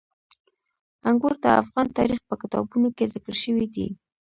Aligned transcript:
انګور 1.09 1.33
د 1.43 1.45
افغان 1.61 1.87
تاریخ 1.97 2.19
په 2.29 2.35
کتابونو 2.41 2.87
کې 2.97 3.11
ذکر 3.13 3.35
شوی 3.43 3.65
دي. 3.75 3.87